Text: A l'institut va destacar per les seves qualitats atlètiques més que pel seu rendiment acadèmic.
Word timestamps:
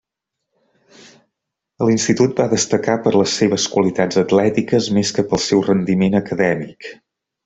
A 1.83 1.89
l'institut 1.89 2.33
va 2.43 2.47
destacar 2.53 2.95
per 3.03 3.13
les 3.17 3.35
seves 3.41 3.67
qualitats 3.77 4.19
atlètiques 4.25 4.89
més 4.99 5.13
que 5.19 5.27
pel 5.35 5.43
seu 5.49 5.63
rendiment 5.69 6.17
acadèmic. 6.25 6.89